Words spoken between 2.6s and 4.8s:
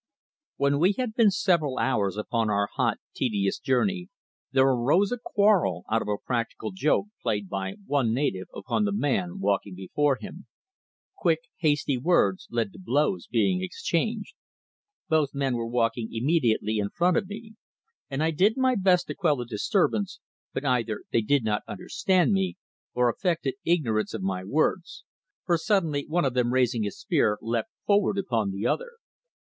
hot, tedious journey there